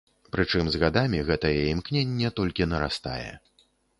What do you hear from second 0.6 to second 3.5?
з гадамі гэтае імкненне толькі нарастае.